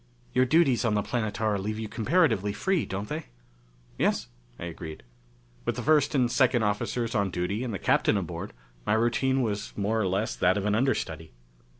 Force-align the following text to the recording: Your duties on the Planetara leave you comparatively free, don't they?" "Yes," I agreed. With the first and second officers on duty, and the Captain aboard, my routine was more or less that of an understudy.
Your 0.33 0.45
duties 0.45 0.83
on 0.83 0.95
the 0.95 1.03
Planetara 1.03 1.59
leave 1.59 1.77
you 1.77 1.87
comparatively 1.87 2.53
free, 2.53 2.87
don't 2.87 3.07
they?" 3.07 3.27
"Yes," 3.99 4.29
I 4.57 4.65
agreed. 4.65 5.03
With 5.63 5.75
the 5.75 5.83
first 5.83 6.15
and 6.15 6.31
second 6.31 6.63
officers 6.63 7.13
on 7.13 7.29
duty, 7.29 7.63
and 7.63 7.71
the 7.71 7.77
Captain 7.77 8.17
aboard, 8.17 8.51
my 8.83 8.93
routine 8.93 9.43
was 9.43 9.77
more 9.77 10.01
or 10.01 10.07
less 10.07 10.35
that 10.35 10.57
of 10.57 10.65
an 10.65 10.73
understudy. 10.73 11.33